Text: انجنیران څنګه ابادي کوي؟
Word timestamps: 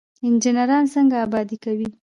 انجنیران 0.25 0.83
څنګه 0.93 1.15
ابادي 1.25 1.57
کوي؟ 1.63 1.89